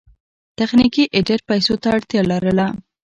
تخنیکي 0.59 1.03
ایډېټ 1.15 1.41
پیسو 1.49 1.73
ته 1.81 1.87
اړتیا 1.95 2.21
لرله. 2.31 2.67